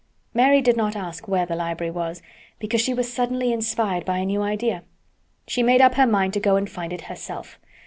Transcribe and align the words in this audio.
Mary 0.33 0.61
did 0.61 0.75
not 0.75 0.95
ask 0.95 1.27
where 1.27 1.45
the 1.45 1.55
library 1.55 1.91
was, 1.91 2.23
because 2.57 2.81
she 2.81 2.91
was 2.91 3.13
suddenly 3.13 3.53
inspired 3.53 4.03
by 4.03 4.17
a 4.17 4.25
new 4.25 4.41
idea. 4.41 4.83
She 5.45 5.61
made 5.61 5.79
up 5.79 5.93
her 5.93 6.07
mind 6.07 6.33
to 6.33 6.39
go 6.39 6.55
and 6.55 6.67
find 6.67 6.91
it 6.91 7.01
herself. 7.01 7.59